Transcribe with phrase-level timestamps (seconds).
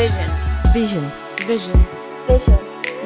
[0.00, 0.30] Vision.
[0.72, 1.10] Vision.
[1.46, 1.86] Vision.
[2.26, 2.58] Vision.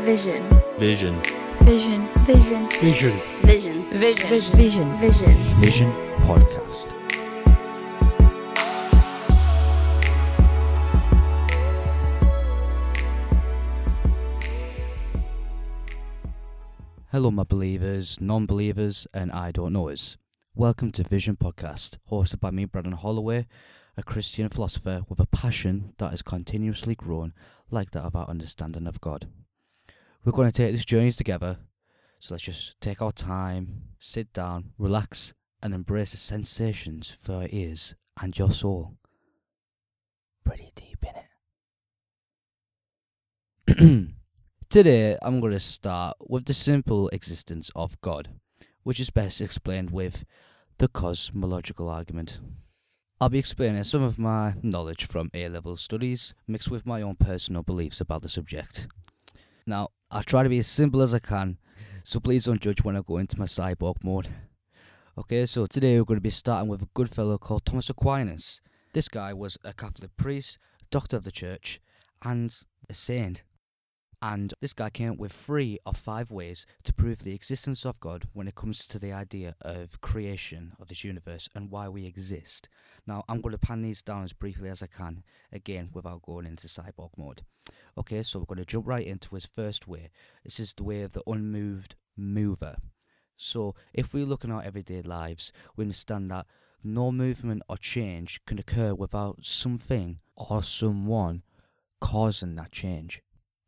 [0.05, 0.51] Vision.
[0.79, 1.21] Vision.
[1.65, 2.09] Vision.
[2.25, 2.69] Vision.
[2.71, 3.19] Vision.
[3.43, 3.83] Vision.
[3.91, 4.31] Vision.
[4.31, 4.57] Vision.
[4.57, 4.97] Vision.
[4.99, 5.35] Vision.
[5.61, 5.93] Vision
[6.23, 6.95] Podcast.
[17.11, 20.17] Hello, my believers, non believers, and I don't knowers.
[20.55, 23.49] Welcome to Vision Podcast, hosted by me, Brandon Holloway,
[23.97, 27.33] a Christian philosopher with a passion that has continuously grown
[27.71, 29.29] like that of our understanding of God.
[30.25, 31.59] We're going to take this journey together,
[32.19, 37.49] so let's just take our time, sit down, relax, and embrace the sensations for our
[37.51, 38.97] ears and your soul.
[40.45, 41.15] Pretty deep in
[43.77, 44.15] it.
[44.71, 48.31] Today, I'm going to start with the simple existence of God,
[48.83, 50.25] which is best explained with
[50.79, 52.41] the cosmological argument.
[53.25, 57.17] I'll be explaining some of my knowledge from A level studies mixed with my own
[57.17, 58.87] personal beliefs about the subject.
[59.67, 61.57] Now, I'll try to be as simple as I can,
[62.03, 64.29] so please don't judge when I go into my cyborg mode.
[65.17, 68.61] Okay, so today we're going to be starting with a good fellow called Thomas Aquinas.
[68.93, 70.59] This guy was a Catholic priest,
[70.91, 71.81] doctor of the church,
[72.21, 72.55] and
[72.91, 73.43] a saint.
[74.25, 78.01] And this guy came up with three or five ways to prove the existence of
[78.01, 82.07] God when it comes to the idea of creation of this universe and why we
[82.07, 82.71] exist.
[83.07, 86.47] Now, I'm going to pan these down as briefly as I can, again, without going
[86.47, 87.43] into cyborg mode.
[87.99, 90.09] Okay, so we're going to jump right into his first way.
[90.43, 92.79] This is the way of the unmoved mover.
[93.37, 96.47] So, if we look in our everyday lives, we understand that
[96.83, 101.43] no movement or change can occur without something or someone
[102.01, 103.21] causing that change.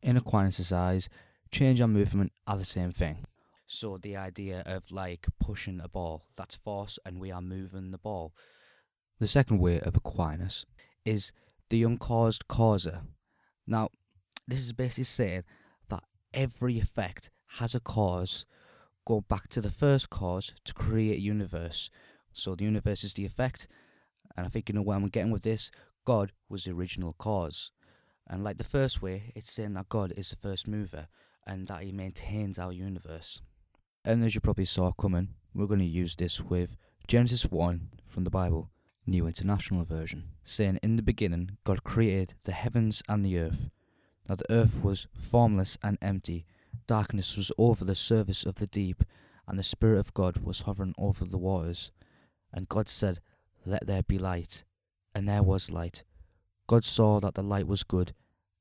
[0.07, 1.09] In Aquinas' eyes,
[1.51, 3.25] change and movement are the same thing.
[3.67, 7.99] So the idea of like pushing a ball, that's force and we are moving the
[7.99, 8.33] ball.
[9.19, 10.65] The second way of Aquinas
[11.05, 11.33] is
[11.71, 13.01] the uncaused causer.
[13.67, 13.89] Now,
[14.47, 15.43] this is basically saying
[15.89, 18.47] that every effect has a cause
[19.09, 21.91] go back to the first cause to create a universe.
[22.33, 23.67] So the universe is the effect,
[24.37, 25.73] and I think you know where I'm getting with this.
[26.05, 27.73] God was the original cause.
[28.29, 31.09] And like the first way, it's saying that God is the first mover
[31.47, 33.41] and that he maintains our universe.
[34.05, 36.77] And as you probably saw coming, we're going to use this with
[37.07, 38.71] Genesis 1 from the Bible,
[39.07, 43.71] New International Version, saying, In the beginning, God created the heavens and the earth.
[44.29, 46.45] Now the earth was formless and empty,
[46.87, 49.05] darkness was over the surface of the deep,
[49.47, 51.93] and the Spirit of God was hovering over the waters.
[52.53, 53.21] And God said,
[53.65, 54.65] Let there be light.
[55.15, 56.03] And there was light.
[56.67, 58.13] God saw that the light was good,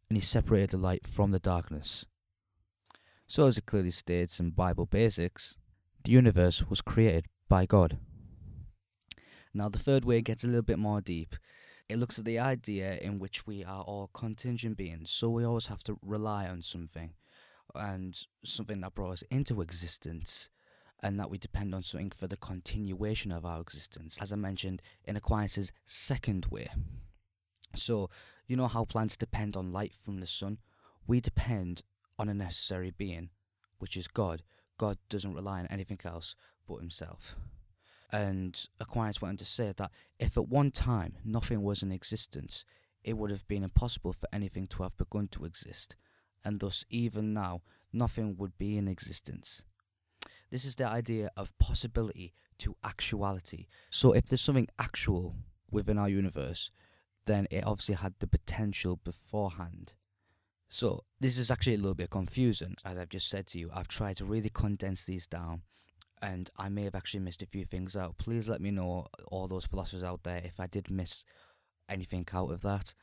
[0.10, 2.06] and he separated the light from the darkness.
[3.28, 5.58] So, as it clearly states in Bible basics,
[6.04, 7.98] the universe was created by God.
[9.54, 11.36] Now, the third way gets a little bit more deep.
[11.90, 15.68] It looks at the idea in which we are all contingent beings, so we always
[15.68, 17.14] have to rely on something,
[17.74, 20.50] and something that brought us into existence,
[21.02, 24.84] and that we depend on something for the continuation of our existence, as I mentioned
[25.06, 26.70] in Aquinas' second way.
[27.76, 28.10] So,
[28.48, 30.60] you know how plants depend on light from the sun?
[31.08, 31.82] We depend
[32.18, 33.30] on a necessary being,
[33.80, 34.44] which is God.
[34.78, 36.36] God doesn't rely on anything else
[36.68, 37.36] but himself.
[38.12, 42.64] And Aquinas went on to say that if at one time nothing was in existence,
[43.04, 45.96] it would have been impossible for anything to have begun to exist,
[46.44, 47.62] and thus even now
[47.94, 49.64] nothing would be in existence.
[50.50, 53.68] This is the idea of possibility to actuality.
[53.90, 55.36] So if there's something actual
[55.70, 56.72] within our universe,
[57.26, 59.94] then it obviously had the potential beforehand.
[60.70, 63.70] So this is actually a little bit confusing, as I've just said to you.
[63.74, 65.62] I've tried to really condense these down,
[66.22, 68.18] and I may have actually missed a few things out.
[68.18, 71.24] Please let me know, all those philosophers out there, if I did miss
[71.88, 72.94] anything out of that.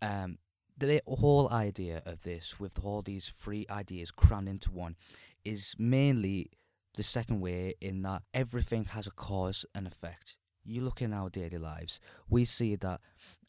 [0.00, 0.38] Um,
[0.76, 4.94] the whole idea of this, with all these three ideas crammed into one,
[5.44, 6.50] is mainly
[6.94, 10.36] the second way in that everything has a cause and effect.
[10.64, 11.98] You look in our daily lives,
[12.28, 13.00] we see that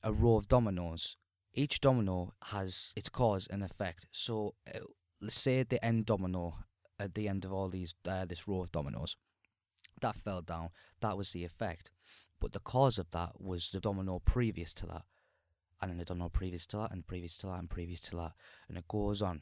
[0.03, 1.17] a row of dominoes,
[1.53, 4.07] each domino has its cause and effect.
[4.11, 4.79] So, uh,
[5.21, 6.55] let's say the end domino
[6.99, 9.15] at the end of all these uh, this row of dominoes
[10.01, 10.69] that fell down.
[11.01, 11.91] That was the effect,
[12.39, 15.03] but the cause of that was the domino previous to that,
[15.81, 18.33] and then the domino previous to that, and previous to that, and previous to that,
[18.67, 19.41] and it goes on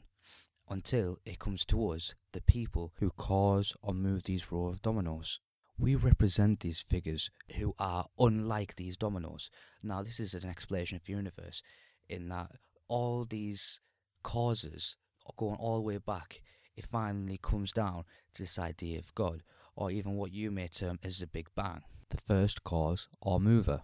[0.70, 5.40] until it comes to us, the people who cause or move these row of dominoes.
[5.78, 9.48] We represent these figures who are unlike these dominoes.
[9.82, 11.62] Now, this is an explanation of the universe
[12.08, 12.50] in that
[12.88, 13.80] all these
[14.22, 14.96] causes
[15.26, 16.42] are going all the way back.
[16.76, 18.04] It finally comes down
[18.34, 19.42] to this idea of God,
[19.76, 23.82] or even what you may term as the Big Bang, the first cause or mover.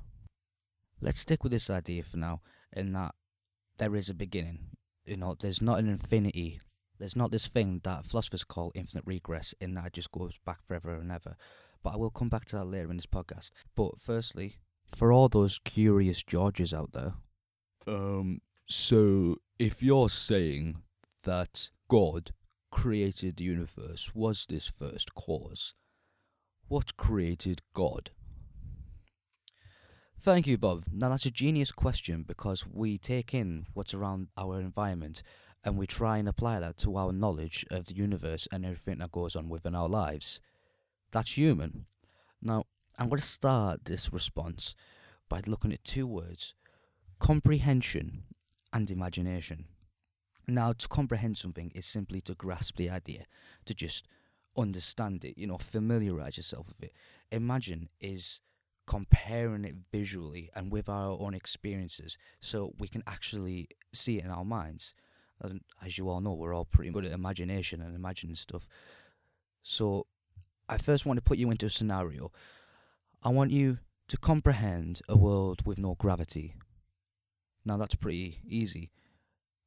[1.01, 2.41] Let's stick with this idea for now,
[2.73, 3.15] in that
[3.79, 4.71] there is a beginning.
[5.05, 6.61] You know, there's not an infinity.
[6.99, 10.59] There's not this thing that philosophers call infinite regress, in that it just goes back
[10.67, 11.37] forever and ever.
[11.85, 13.51] But I will come back to that later in this podcast.
[13.77, 14.57] But firstly,
[14.93, 17.15] for all those curious Georges out there,
[17.87, 20.83] um, so if you're saying
[21.23, 22.33] that God
[22.71, 25.75] created the universe was this first cause,
[26.67, 28.11] what created God?
[30.21, 30.85] Thank you, Bob.
[30.91, 35.23] Now that's a genius question because we take in what's around our environment
[35.63, 39.13] and we try and apply that to our knowledge of the universe and everything that
[39.13, 40.41] goes on within our lives.
[41.15, 41.87] That's human.
[42.43, 42.65] Now,
[42.99, 44.75] I'm going to start this response
[45.29, 46.55] by looking at two words
[47.21, 48.25] comprehension
[48.73, 49.67] and imagination.
[50.49, 53.27] Now, to comprehend something is simply to grasp the idea,
[53.67, 54.09] to just
[54.59, 56.93] understand it, you know, familiarize yourself with it.
[57.31, 58.41] Imagine is
[58.85, 64.33] comparing it visually and with our own experiences so we can actually see it in
[64.33, 64.95] our minds.
[65.41, 68.67] And as you all know, we're all pretty good at imagination and imagining stuff.
[69.63, 70.07] So,
[70.69, 72.33] I first want to put you into a scenario.
[73.23, 73.79] I want you
[74.09, 76.55] to comprehend a world with no gravity.
[77.65, 78.91] Now, that's pretty easy.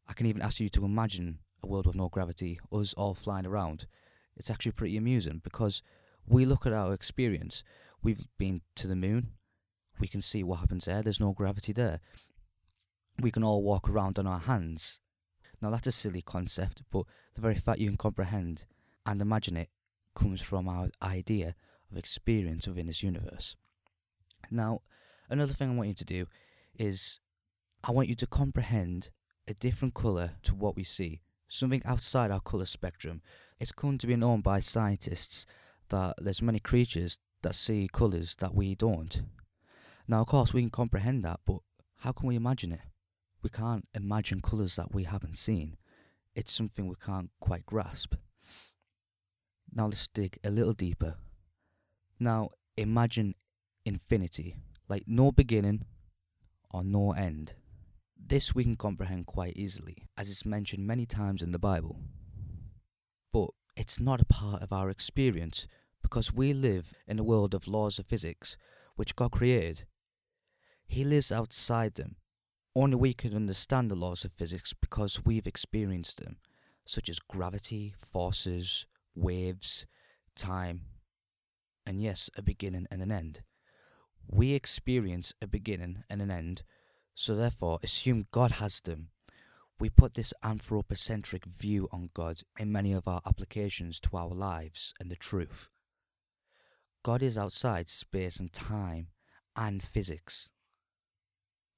[0.08, 3.46] I can even ask you to imagine a world with no gravity, us all flying
[3.46, 3.86] around.
[4.36, 5.82] It's actually pretty amusing because
[6.28, 7.64] we look at our experience.
[8.04, 9.32] We've been to the moon.
[10.00, 11.02] We can see what happens there.
[11.02, 12.00] There's no gravity there.
[13.20, 15.00] We can all walk around on our hands.
[15.62, 18.66] Now, that's a silly concept, but the very fact you can comprehend
[19.06, 19.70] and imagine it
[20.18, 21.54] comes from our idea
[21.92, 23.56] of experience within this universe.
[24.50, 24.82] Now,
[25.30, 26.26] another thing I want you to do
[26.80, 27.20] is
[27.84, 29.12] I want you to comprehend
[29.48, 33.22] a different colour to what we see, something outside our colour spectrum.
[33.60, 35.46] It's come to be known by scientists
[35.90, 39.22] that there's many creatures that see colours that we don't.
[40.08, 41.60] Now, of course, we can comprehend that, but
[42.00, 42.82] how can we imagine it?
[43.44, 45.78] We can't imagine colours that we haven't seen.
[46.34, 48.16] It's something we can't quite grasp.
[49.78, 51.18] Now, let's dig a little deeper.
[52.20, 53.36] Now, imagine
[53.86, 54.56] infinity,
[54.90, 55.86] like no beginning
[56.72, 57.54] or no end.
[58.20, 62.00] This we can comprehend quite easily, as it's mentioned many times in the Bible.
[63.32, 65.68] But it's not a part of our experience
[66.02, 68.58] because we live in a world of laws of physics
[68.96, 69.84] which God created.
[70.88, 72.16] He lives outside them.
[72.76, 76.38] Only we can understand the laws of physics because we've experienced them,
[76.88, 79.86] such as gravity, forces, waves,
[80.36, 80.82] time,
[81.86, 83.42] and yes, a beginning and an end.
[84.30, 86.64] We experience a beginning and an end
[87.18, 89.10] so therefore assume God has them.
[89.80, 94.94] We put this anthropocentric view on God in many of our applications to our lives
[95.00, 95.68] and the truth.
[97.04, 99.08] God is outside space and time
[99.56, 100.50] and physics.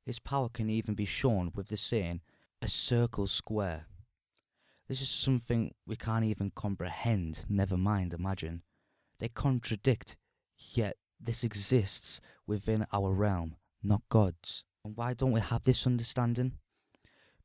[0.06, 2.20] His power can even be shown with the saying,
[2.62, 3.86] a circle square.
[4.90, 8.64] This is something we can't even comprehend, never mind imagine.
[9.20, 10.18] They contradict,
[10.58, 14.64] yet this exists within our realm, not God's.
[14.84, 16.54] And why don't we have this understanding?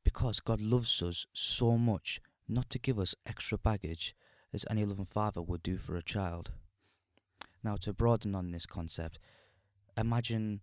[0.03, 4.15] Because God loves us so much not to give us extra baggage
[4.51, 6.49] as any loving father would do for a child.
[7.63, 9.19] Now, to broaden on this concept,
[9.95, 10.61] imagine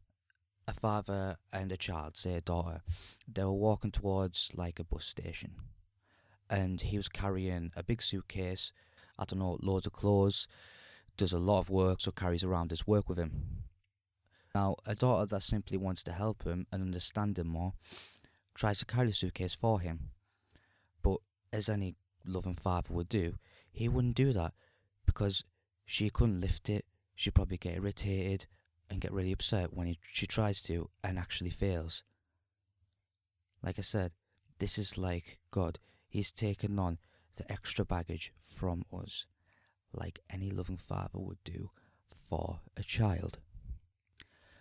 [0.67, 2.81] a father and a child, say a daughter,
[3.29, 5.53] they were walking towards like a bus station,
[6.53, 8.73] and he was carrying a big suitcase,
[9.19, 10.47] I don't know, loads of clothes,
[11.17, 13.65] does a lot of work, so carries around his work with him.
[14.55, 17.73] Now, a daughter that simply wants to help him and understand him more
[18.55, 20.11] tries to carry the suitcase for him.
[21.03, 21.19] But
[21.55, 21.95] as any
[22.27, 23.37] loving father would do,
[23.73, 24.53] he wouldn't do that
[25.07, 25.45] because
[25.87, 26.85] she couldn't lift it.
[27.15, 28.47] She'd probably get irritated
[28.91, 32.03] and get really upset when he, she tries to and actually fails.
[33.63, 34.13] Like I said,
[34.59, 35.79] this is like God.
[36.13, 36.99] He's taken on
[37.37, 39.25] the extra baggage from us,
[39.95, 41.71] like any loving father would do
[42.29, 43.39] for a child.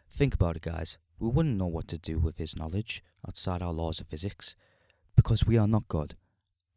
[0.09, 0.97] Think about it, guys.
[1.19, 4.55] We wouldn't know what to do with his knowledge outside our laws of physics
[5.17, 6.15] because we are not God.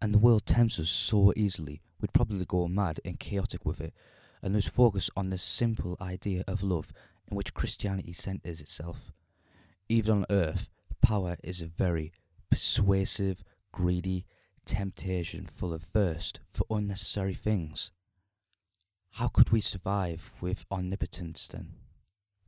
[0.03, 3.95] And the world tempts us so easily, we'd probably go mad and chaotic with it
[4.43, 6.93] and lose focus on the simple idea of love
[7.31, 9.13] in which Christianity centers itself.
[9.89, 10.69] Even on earth,
[11.01, 12.11] power is a very
[12.51, 14.27] persuasive, greedy
[14.65, 17.93] temptation full of thirst for unnecessary things.
[19.13, 21.75] How could we survive with omnipotence then?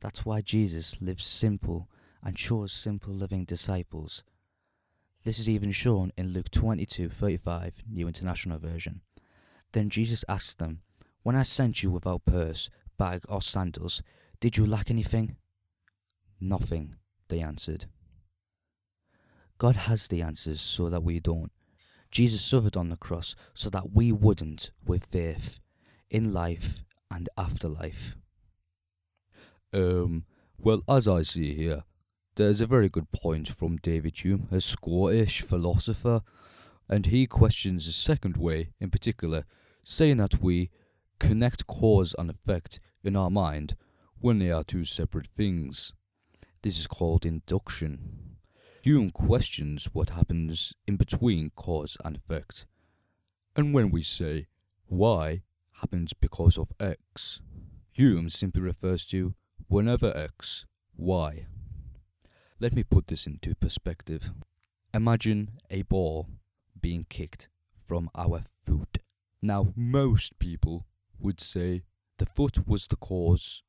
[0.01, 1.89] That's why Jesus lives simple
[2.23, 4.23] and chose simple living disciples.
[5.23, 9.01] This is even shown in Luke 22:35, New International Version.
[9.71, 10.81] Then Jesus asked them,
[11.23, 14.01] When I sent you without purse, bag, or sandals,
[14.39, 15.37] did you lack anything?
[16.39, 16.95] Nothing,
[17.27, 17.85] they answered.
[19.57, 21.51] God has the answers so that we don't.
[22.11, 25.59] Jesus suffered on the cross so that we wouldn't with faith
[26.09, 28.15] in life and afterlife.
[29.73, 30.25] Um,
[30.57, 31.83] well, as I see here,
[32.35, 36.21] there's a very good point from David Hume, a Scottish philosopher,
[36.89, 39.45] and he questions the second way in particular,
[39.83, 40.69] saying that we
[41.19, 43.75] connect cause and effect in our mind
[44.19, 45.93] when they are two separate things.
[46.61, 48.26] This is called induction.
[48.87, 52.65] Hume questions what happens in between cause and effect.
[53.53, 54.47] And when we say
[54.87, 55.41] y
[55.81, 57.41] happens because of x,
[57.91, 59.35] Hume simply refers to
[59.67, 60.65] whenever x,
[60.95, 61.47] y.
[62.61, 64.31] Let me put this into perspective.
[64.93, 66.29] Imagine a ball
[66.79, 67.49] being kicked
[67.85, 68.99] from our foot.
[69.41, 70.85] Now, most people
[71.19, 71.83] would say
[72.19, 73.63] the foot was the cause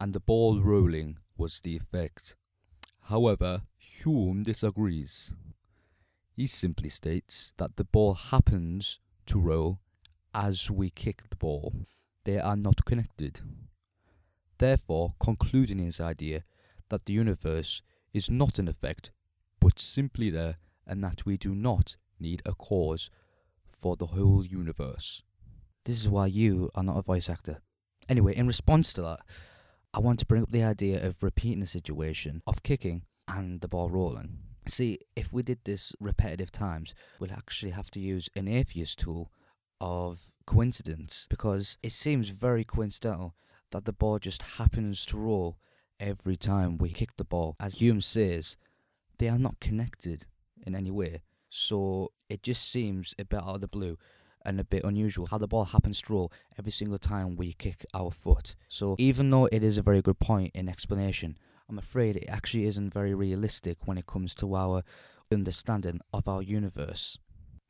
[0.00, 2.34] and the ball rolling was the effect.
[3.02, 3.62] However,
[4.02, 5.32] Hume disagrees.
[6.34, 9.80] He simply states that the ball happens to roll
[10.34, 11.72] as we kick the ball.
[12.24, 13.40] They are not connected.
[14.58, 16.44] Therefore, concluding his idea
[16.88, 19.12] that the universe is not an effect,
[19.60, 23.10] but simply there, and that we do not need a cause
[23.64, 25.22] for the whole universe.
[25.84, 27.62] This is why you are not a voice actor.
[28.08, 29.20] Anyway, in response to that,
[29.94, 33.68] I want to bring up the idea of repeating the situation of kicking and the
[33.68, 34.38] ball rolling.
[34.68, 39.30] See, if we did this repetitive times, we'll actually have to use an atheist tool
[39.80, 43.34] of coincidence because it seems very coincidental
[43.72, 45.58] that the ball just happens to roll
[46.00, 47.56] every time we kick the ball.
[47.60, 48.56] As Hume says,
[49.18, 50.26] they are not connected
[50.66, 51.22] in any way.
[51.48, 53.98] So it just seems a bit out of the blue
[54.44, 57.84] and a bit unusual how the ball happens to roll every single time we kick
[57.94, 58.54] our foot.
[58.68, 61.36] So even though it is a very good point in explanation,
[61.68, 64.82] I'm afraid it actually isn't very realistic when it comes to our
[65.32, 67.18] understanding of our universe.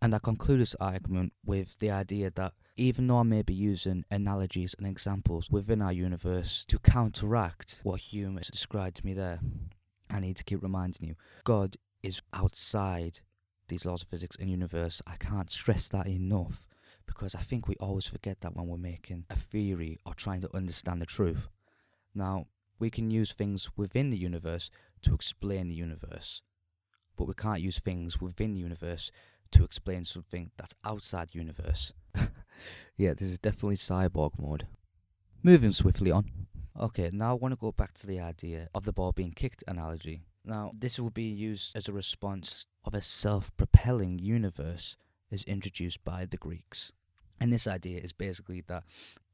[0.02, 4.04] And I conclude this argument with the idea that even though I may be using
[4.10, 9.40] analogies and examples within our universe to counteract what Hume has described to me there,
[10.10, 13.20] I need to keep reminding you God is outside
[13.68, 15.00] these laws of physics and universe.
[15.06, 16.66] I can't stress that enough
[17.06, 20.54] because I think we always forget that when we're making a theory or trying to
[20.54, 21.48] understand the truth.
[22.14, 22.46] Now,
[22.78, 24.70] we can use things within the universe
[25.02, 26.42] to explain the universe,
[27.16, 29.10] but we can't use things within the universe
[29.52, 31.92] to explain something that's outside the universe.
[32.96, 34.66] yeah, this is definitely cyborg mode.
[35.42, 36.30] Moving swiftly on.
[36.78, 39.64] Okay, now I want to go back to the idea of the ball being kicked
[39.66, 40.22] analogy.
[40.44, 44.96] Now, this will be used as a response of a self propelling universe
[45.32, 46.92] as introduced by the Greeks.
[47.40, 48.84] And this idea is basically that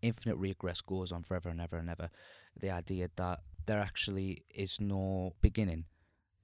[0.00, 2.11] infinite regress goes on forever and ever and ever.
[2.59, 5.85] The idea that there actually is no beginning.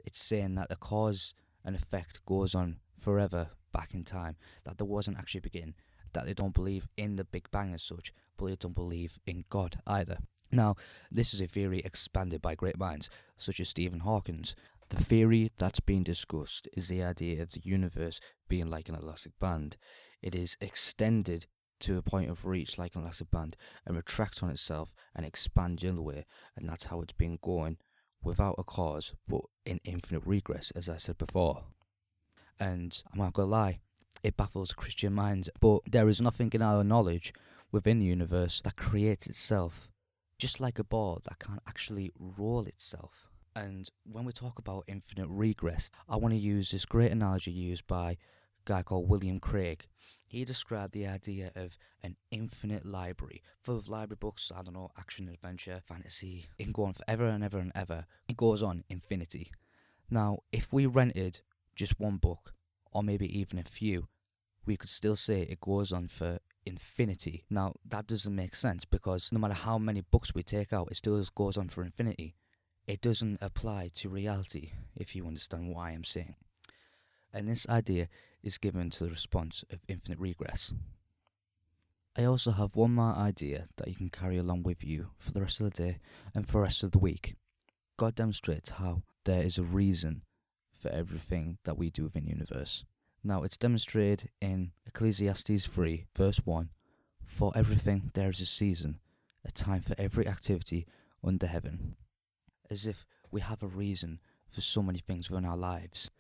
[0.05, 1.35] It's saying that the cause
[1.65, 5.75] and effect goes on forever back in time, that there wasn't actually a beginning,
[6.13, 9.45] that they don't believe in the Big Bang as such, but they don't believe in
[9.51, 10.19] God either.
[10.51, 10.77] Now,
[11.11, 14.55] this is a theory expanded by great minds, such as Stephen Hawkins.
[14.91, 19.39] The theory that's being discussed is the idea of the universe being like an elastic
[19.39, 19.77] band.
[20.23, 21.47] It is extended
[21.81, 25.85] to a point of reach like an elastic band and retracts on itself and expands
[25.85, 26.27] way,
[26.57, 27.77] and that's how it's been going
[28.23, 31.65] without a cause but in infinite regress, as I said before.
[32.59, 33.81] And I'm not gonna lie,
[34.23, 37.33] it baffles Christian minds, but there is nothing in our knowledge
[37.71, 39.89] within the universe that creates itself,
[40.39, 43.28] just like a ball that can't actually roll itself.
[43.59, 47.89] And when we talk about infinite regress, I want to use this great analogy used
[47.89, 48.17] by a
[48.65, 49.85] guy called William Craig.
[50.29, 54.93] He described the idea of an infinite library full of library books, I don't know,
[54.97, 56.47] action, adventure, fantasy.
[56.57, 58.07] It can go on forever and ever and ever.
[58.29, 59.51] It goes on infinity.
[60.09, 61.41] Now, if we rented
[61.75, 62.55] just one book,
[62.93, 64.07] or maybe even a few,
[64.67, 67.45] we could still say it goes on for infinity.
[67.51, 70.97] Now, that doesn't make sense because no matter how many books we take out, it
[70.97, 72.37] still goes on for infinity.
[72.89, 76.37] It doesn't apply to reality, if you understand what I am saying.
[77.35, 78.09] And this idea
[78.43, 80.73] is given to the response of infinite regress.
[82.17, 85.43] I also have one more idea that you can carry along with you for the
[85.43, 85.99] rest of the day
[86.35, 87.35] and for the rest of the week.
[87.99, 90.23] God demonstrates how there is a reason
[90.73, 92.87] for everything that we do within universe.
[93.23, 96.71] Now, it's demonstrated in Ecclesiastes 3, verse 1
[97.27, 98.99] For everything there is a season,
[99.45, 100.87] a time for every activity
[101.23, 101.97] under heaven.
[102.71, 104.21] As if we have a reason
[104.51, 106.11] for so many things within our lives.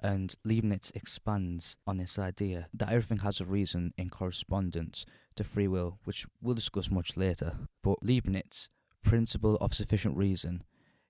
[0.00, 5.06] And Leibniz expands on this idea that everything has a reason in correspondence
[5.36, 7.56] to free will, which we'll discuss much later.
[7.82, 8.68] But Leibniz's
[9.04, 10.64] principle of sufficient reason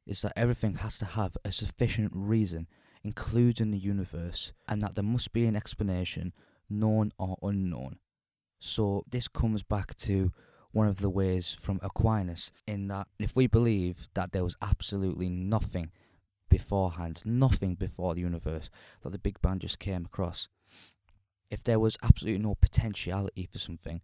[0.06, 2.66] is that everything has to have a sufficient reason
[3.04, 6.32] including the universe, and that there must be an explanation,
[6.68, 7.98] known or unknown.
[8.60, 10.32] So this comes back to
[10.72, 15.28] one of the ways from Aquinas, in that if we believe that there was absolutely
[15.28, 15.90] nothing
[16.48, 18.70] beforehand, nothing before the universe,
[19.02, 20.48] that the Big Bang just came across,
[21.50, 24.00] if there was absolutely no potentiality for something,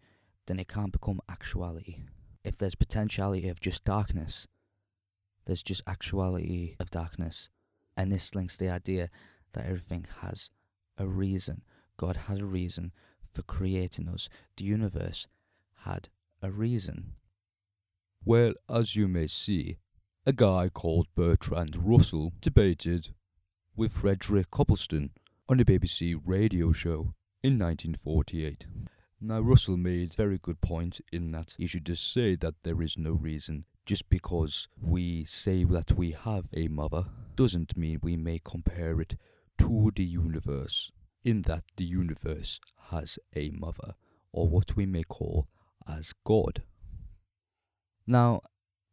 [0.47, 1.97] then it can't become actuality.
[2.45, 4.47] If there's potentiality of just darkness,
[5.47, 7.49] there's just actuality of darkness.
[7.97, 9.09] And this links the idea
[9.55, 10.51] that everything has
[10.99, 11.63] a reason.
[11.97, 12.93] God had a reason
[13.33, 14.29] for creating us.
[14.57, 15.27] The universe
[15.85, 16.11] had
[16.43, 17.13] a reason.
[18.25, 19.79] Well, as you may see,
[20.27, 23.15] a guy called Bertrand Russell debated
[23.77, 25.11] with Frederick Copleston
[25.49, 28.67] on a BBC radio show in 1948.
[29.21, 32.83] Now, Russell made a very good point in that he should just say that there
[32.83, 33.65] is no reason.
[33.87, 39.17] Just because we say that we have a mother doesn't mean we may compare it
[39.59, 40.93] to the universe,
[41.25, 43.95] in that the universe has a mother,
[44.31, 45.49] or what we may call
[45.89, 46.63] as God.
[48.07, 48.43] Now,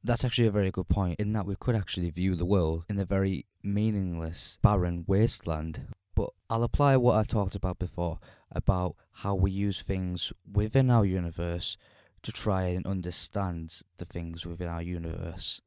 [0.04, 3.00] that's actually a very good point, in that we could actually view the world in
[3.00, 5.88] a very meaningless, barren wasteland.
[6.16, 8.20] But I'll apply what I talked about before
[8.52, 11.78] about how we use things within our universe
[12.22, 15.62] to try and understand the things within our universe.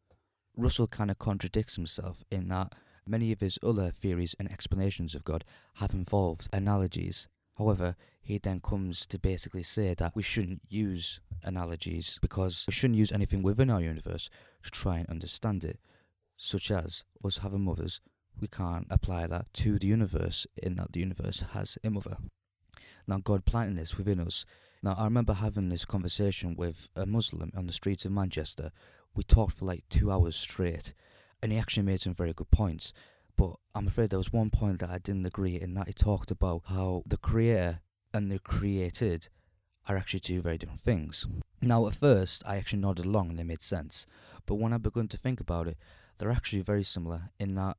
[0.57, 2.75] Russell kind of contradicts himself in that
[3.07, 5.45] many of his other theories and explanations of God
[5.75, 7.29] have involved analogies.
[7.57, 7.97] However,
[8.29, 13.11] he then comes to basically say that we shouldn't use analogies because we shouldn't use
[13.11, 14.29] anything within our universe
[14.63, 15.81] to try and understand it,
[16.37, 18.03] such as us having mothers.
[18.39, 22.19] We can't apply that to the universe in that the universe has a mother.
[23.07, 24.45] Now, God planted this within us.
[24.83, 28.73] Now, I remember having this conversation with a Muslim on the streets of Manchester.
[29.15, 30.93] We talked for like two hours straight,
[31.43, 32.93] and he actually made some very good points.
[33.39, 36.31] But I'm afraid there was one point that I didn't agree in that he talked
[36.31, 37.81] about how the creator
[38.13, 39.29] and the created
[39.89, 41.27] are actually two very different things.
[41.61, 44.07] Now, at first, I actually nodded along and it made sense.
[44.47, 45.77] But when I begun to think about it,
[46.19, 47.77] they're actually very similar in that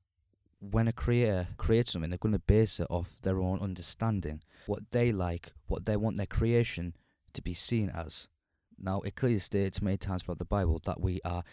[0.60, 4.92] when a creator creates something, they're going to base it off their own understanding, what
[4.92, 6.96] they like, what they want their creation
[7.34, 8.28] to be seen as.
[8.78, 11.44] Now, it clearly states many times throughout the Bible that we are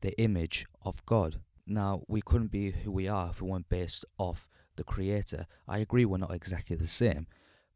[0.00, 1.40] the image of God.
[1.66, 5.46] Now, we couldn't be who we are if we weren't based off the Creator.
[5.66, 7.26] I agree we're not exactly the same,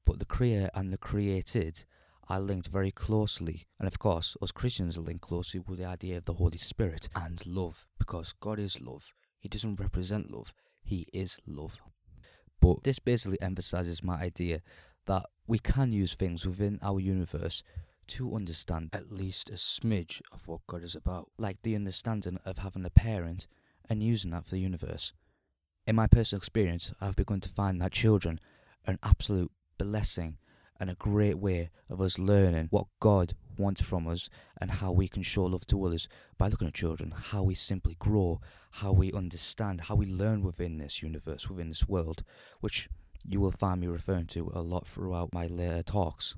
[0.09, 1.85] but the Creator and the created
[2.31, 3.67] are linked very closely.
[3.79, 7.11] And of course, us Christians are linked closely with the idea of the Holy Spirit
[7.15, 9.13] and love, because God is love.
[9.39, 11.77] He doesn't represent love, He is love.
[12.59, 14.63] But this basically emphasizes my idea
[15.05, 17.63] that we can use things within our universe
[18.07, 22.57] to understand at least a smidge of what God is about, like the understanding of
[22.57, 23.47] having a parent
[23.91, 25.13] and using that for the universe.
[25.87, 28.41] In my personal experience, I've begun to find that children
[28.87, 30.39] are an absolute blessing
[30.81, 34.29] and a great way of us learning what God wants from us
[34.61, 37.97] and how we can show love to others by looking at children, how we simply
[37.99, 42.23] grow, how we understand, how we learn within this universe, within this world,
[42.61, 42.89] which
[43.25, 46.35] you will find me referring to a lot throughout my later talks.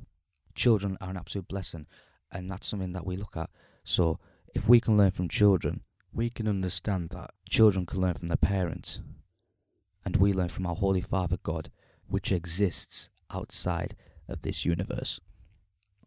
[0.55, 1.87] Children are an absolute blessing,
[2.33, 3.50] and that's something that we look at.
[3.85, 4.18] So,
[4.55, 8.37] if we can learn from children, we can understand that children can learn from their
[8.37, 9.00] parents,
[10.05, 11.70] and we learn from our Holy Father God,
[12.09, 13.97] which exists outside
[14.29, 15.21] of this universe.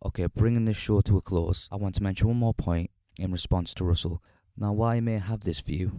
[0.05, 3.31] Okay, bringing this show to a close, I want to mention one more point in
[3.31, 4.21] response to Russell.
[4.57, 5.91] Now, while I may have this view,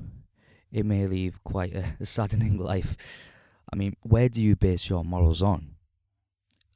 [0.70, 2.96] it may leave quite a, saddening life.
[3.72, 5.74] I mean, where do you base your morals on?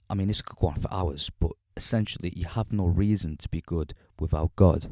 [0.09, 3.49] I mean, this could go on for hours, but essentially, you have no reason to
[3.49, 4.87] be good without God.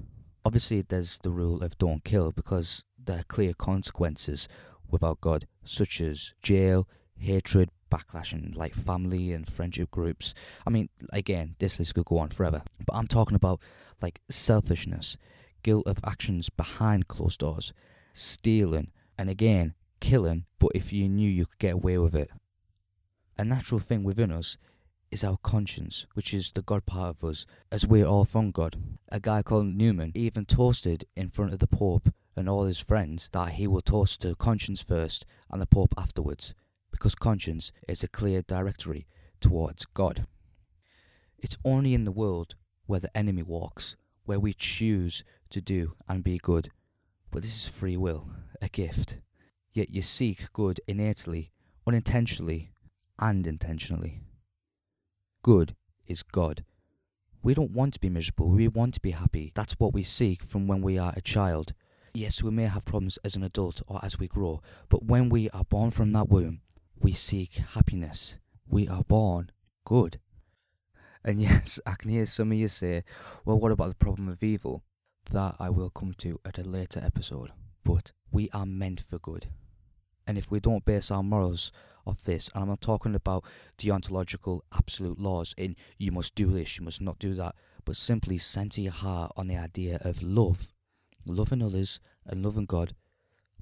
[0.44, 4.46] Obviously, there's the rule of don't kill because there are clear consequences
[4.90, 10.34] without God, such as jail, hatred, backlash in like family and friendship groups.
[10.66, 13.60] I mean, again, this list could go on forever, but I'm talking about
[14.02, 15.16] like selfishness,
[15.62, 17.72] guilt of actions behind closed doors,
[18.12, 22.30] stealing, and again, killing, but if you knew you could get away with it.
[23.38, 24.56] A natural thing within us
[25.10, 28.76] is our conscience, which is the God part of us, as we're all from God.
[29.08, 33.30] A guy called Newman even toasted in front of the Pope and all his friends
[33.32, 36.54] that he will toast to conscience first and the Pope afterwards,
[36.96, 39.06] because conscience is a clear directory
[39.38, 40.26] towards God.
[41.38, 42.54] It's only in the world
[42.86, 46.70] where the enemy walks, where we choose to do and be good.
[47.30, 48.30] But this is free will,
[48.62, 49.18] a gift.
[49.74, 51.52] Yet you seek good innately,
[51.86, 52.70] unintentionally,
[53.18, 54.22] and intentionally.
[55.42, 56.64] Good is God.
[57.42, 59.52] We don't want to be miserable, we want to be happy.
[59.54, 61.74] That's what we seek from when we are a child.
[62.14, 65.50] Yes, we may have problems as an adult or as we grow, but when we
[65.50, 66.62] are born from that womb,
[66.98, 68.36] we seek happiness.
[68.68, 69.50] We are born
[69.84, 70.20] good.
[71.24, 73.04] And yes, I can hear some of you say,
[73.44, 74.82] well, what about the problem of evil?
[75.30, 77.50] That I will come to at a later episode.
[77.84, 79.48] But we are meant for good.
[80.26, 81.70] And if we don't base our morals
[82.06, 83.44] off this, and I'm not talking about
[83.78, 87.54] deontological absolute laws in you must do this, you must not do that,
[87.84, 90.72] but simply center your heart on the idea of love,
[91.24, 92.94] loving others and loving God,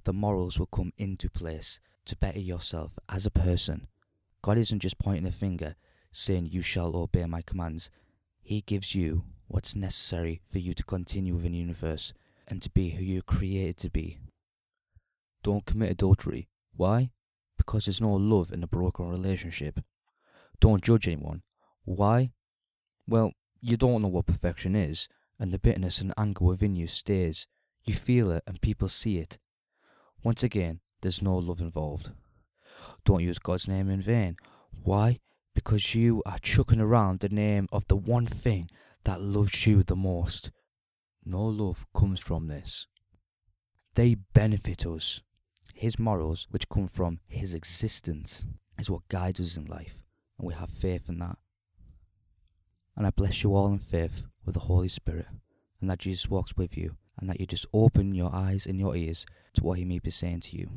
[0.04, 3.88] the morals will come into place to better yourself as a person.
[4.42, 5.76] God isn't just pointing a finger
[6.12, 7.90] saying, You shall obey my commands.
[8.42, 12.12] He gives you what's necessary for you to continue within the universe
[12.46, 14.18] and to be who you're created to be.
[15.42, 16.48] Don't commit adultery.
[16.76, 17.10] Why?
[17.56, 19.80] Because there's no love in a broken relationship.
[20.60, 21.42] Don't judge anyone.
[21.84, 22.32] Why?
[23.06, 27.46] Well, you don't know what perfection is, and the bitterness and anger within you stays.
[27.82, 29.38] You feel it, and people see it.
[30.22, 32.12] Once again, there's no love involved.
[33.04, 34.38] Don't use God's name in vain.
[34.82, 35.20] Why?
[35.54, 38.70] Because you are chucking around the name of the one thing
[39.04, 40.50] that loves you the most.
[41.22, 42.86] No love comes from this.
[43.94, 45.20] They benefit us.
[45.74, 48.46] His morals, which come from His existence,
[48.78, 49.98] is what guides us in life,
[50.38, 51.36] and we have faith in that.
[52.96, 55.26] And I bless you all in faith with the Holy Spirit,
[55.82, 58.96] and that Jesus walks with you, and that you just open your eyes and your
[58.96, 60.70] ears to what He may be saying to you.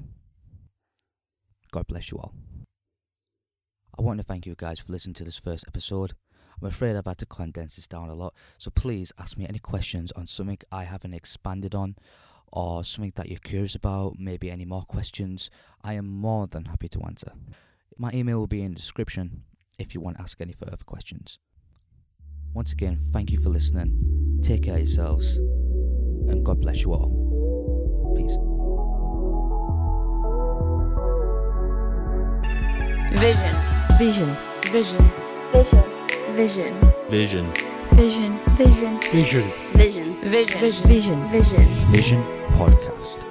[1.77, 2.33] God bless you all.
[3.95, 6.15] I want to thank you guys for listening to this first episode.
[6.59, 9.59] I'm afraid I've had to condense this down a lot, so please ask me any
[9.59, 11.95] questions on something I haven't expanded on
[12.51, 15.51] or something that you're curious about, maybe any more questions.
[15.83, 17.33] I am more than happy to answer.
[17.95, 19.43] My email will be in the description
[19.77, 21.37] if you want to ask any further questions.
[22.55, 24.39] Once again, thank you for listening.
[24.41, 28.15] Take care of yourselves, and God bless you all.
[28.17, 28.35] Peace.
[33.11, 33.55] Vision.
[33.97, 34.35] Vision.
[34.71, 35.11] Vision.
[35.53, 35.83] Vision.
[36.35, 36.83] Vision.
[37.09, 37.53] Vision.
[37.93, 38.39] Vision.
[38.57, 38.99] Vision.
[39.01, 39.43] Vision.
[39.73, 40.13] Vision.
[40.23, 40.87] Vision.
[40.87, 40.87] Vision.
[40.87, 41.27] Vision.
[41.29, 42.23] Vision Vision.
[42.57, 43.26] Podcast.